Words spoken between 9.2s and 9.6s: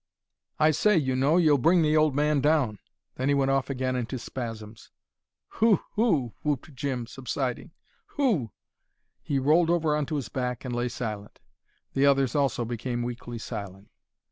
He